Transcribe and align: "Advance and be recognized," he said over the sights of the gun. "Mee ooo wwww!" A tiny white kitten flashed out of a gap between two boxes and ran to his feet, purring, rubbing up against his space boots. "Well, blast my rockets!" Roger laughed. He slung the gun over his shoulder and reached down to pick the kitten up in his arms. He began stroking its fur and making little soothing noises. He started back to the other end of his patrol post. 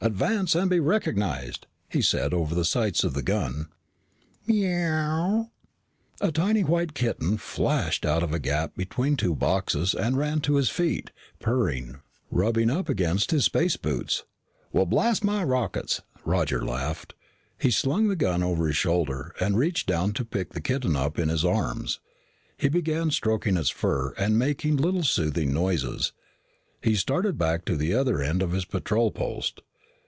"Advance 0.00 0.54
and 0.54 0.70
be 0.70 0.78
recognized," 0.78 1.66
he 1.88 2.00
said 2.00 2.32
over 2.32 2.54
the 2.54 2.64
sights 2.64 3.02
of 3.02 3.14
the 3.14 3.22
gun. 3.22 3.66
"Mee 4.46 4.62
ooo 4.64 4.68
wwww!" 4.70 5.50
A 6.20 6.30
tiny 6.30 6.62
white 6.62 6.94
kitten 6.94 7.36
flashed 7.36 8.06
out 8.06 8.22
of 8.22 8.32
a 8.32 8.38
gap 8.38 8.76
between 8.76 9.16
two 9.16 9.34
boxes 9.34 9.94
and 9.96 10.16
ran 10.16 10.40
to 10.42 10.54
his 10.54 10.70
feet, 10.70 11.10
purring, 11.40 11.98
rubbing 12.30 12.70
up 12.70 12.88
against 12.88 13.32
his 13.32 13.46
space 13.46 13.76
boots. 13.76 14.22
"Well, 14.72 14.86
blast 14.86 15.24
my 15.24 15.42
rockets!" 15.42 16.00
Roger 16.24 16.64
laughed. 16.64 17.14
He 17.58 17.72
slung 17.72 18.06
the 18.06 18.14
gun 18.14 18.40
over 18.40 18.68
his 18.68 18.76
shoulder 18.76 19.34
and 19.40 19.58
reached 19.58 19.88
down 19.88 20.12
to 20.12 20.24
pick 20.24 20.52
the 20.52 20.60
kitten 20.60 20.94
up 20.94 21.18
in 21.18 21.28
his 21.28 21.44
arms. 21.44 21.98
He 22.56 22.68
began 22.68 23.10
stroking 23.10 23.56
its 23.56 23.68
fur 23.68 24.10
and 24.12 24.38
making 24.38 24.76
little 24.76 25.02
soothing 25.02 25.52
noises. 25.52 26.12
He 26.80 26.94
started 26.94 27.36
back 27.36 27.64
to 27.64 27.76
the 27.76 27.94
other 27.94 28.22
end 28.22 28.42
of 28.42 28.52
his 28.52 28.64
patrol 28.64 29.10
post. 29.10 29.60